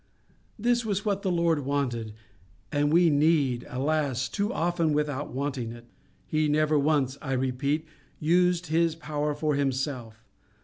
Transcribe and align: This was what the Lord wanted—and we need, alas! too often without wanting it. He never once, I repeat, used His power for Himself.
This 0.57 0.83
was 0.83 1.05
what 1.05 1.21
the 1.21 1.29
Lord 1.31 1.59
wanted—and 1.59 2.91
we 2.91 3.11
need, 3.11 3.67
alas! 3.69 4.29
too 4.29 4.51
often 4.51 4.93
without 4.93 5.31
wanting 5.31 5.71
it. 5.71 5.85
He 6.25 6.47
never 6.47 6.79
once, 6.79 7.19
I 7.21 7.33
repeat, 7.33 7.85
used 8.19 8.65
His 8.65 8.95
power 8.95 9.35
for 9.35 9.53
Himself. 9.53 10.23